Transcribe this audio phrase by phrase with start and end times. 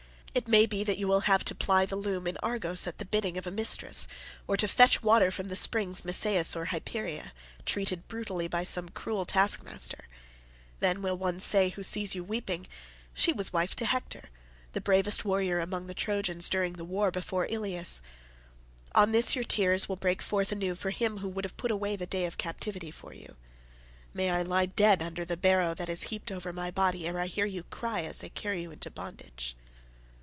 [0.33, 3.05] It may be that you will have to ply the loom in Argos at the
[3.05, 4.07] bidding of a mistress,
[4.47, 7.33] or to fetch water from the springs Messeis or Hypereia,
[7.65, 10.05] treated brutally by some cruel task master;
[10.79, 12.65] then will one say who sees you weeping,
[13.13, 14.29] 'She was wife to Hector,
[14.71, 18.01] the bravest warrior among the Trojans during the war before Ilius.'
[18.95, 21.97] On this your tears will break forth anew for him who would have put away
[21.97, 23.35] the day of captivity from you.
[24.13, 27.27] May I lie dead under the barrow that is heaped over my body ere I
[27.27, 29.57] hear your cry as they carry you into bondage."